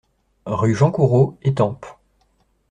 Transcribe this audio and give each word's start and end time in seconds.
Rue 0.47 0.73
Jean 0.73 0.89
Coureau, 0.89 1.37
Étampes 1.43 1.85